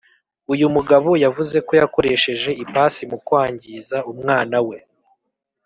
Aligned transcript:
Uyu 0.53 0.65
mugabo 0.75 1.09
yavuze 1.23 1.57
ko 1.67 1.71
yakoresheje 1.81 2.49
ipasi 2.63 3.01
mu 3.11 3.17
kwangiza 3.25 3.97
umwana 4.11 4.57
we. 4.67 4.77